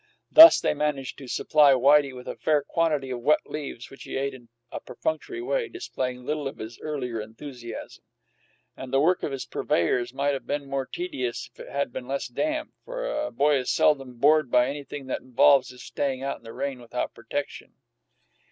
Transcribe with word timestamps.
Thus 0.31 0.59
they 0.59 0.73
managed 0.73 1.19
to 1.19 1.27
supply 1.27 1.73
Whitey 1.73 2.11
with 2.11 2.27
a 2.27 2.35
fair 2.35 2.63
quantity 2.63 3.11
of 3.11 3.21
wet 3.21 3.45
leaves, 3.45 3.91
which 3.91 4.01
he 4.01 4.17
ate 4.17 4.33
in 4.33 4.49
a 4.71 4.79
perfunctory 4.79 5.43
way, 5.43 5.69
displaying 5.69 6.25
little 6.25 6.47
of 6.47 6.57
his 6.57 6.79
earlier 6.79 7.21
enthusiasm. 7.21 8.03
And 8.75 8.91
the 8.91 8.99
work 8.99 9.21
of 9.21 9.31
his 9.31 9.45
purveyors 9.45 10.11
might 10.11 10.33
have 10.33 10.47
been 10.47 10.67
more 10.67 10.87
tedious 10.87 11.51
if 11.53 11.59
it 11.59 11.69
had 11.69 11.93
been 11.93 12.07
less 12.07 12.27
damp, 12.27 12.73
for 12.83 13.05
a 13.07 13.29
boy 13.29 13.57
is 13.57 13.69
seldom 13.69 14.15
bored 14.17 14.49
by 14.49 14.69
anything 14.69 15.05
that 15.05 15.21
involves 15.21 15.69
his 15.69 15.83
staying 15.83 16.23
out 16.23 16.37
in 16.39 16.43
the 16.43 16.51
rain 16.53 16.81
without 16.81 17.13
protection. 17.13 17.75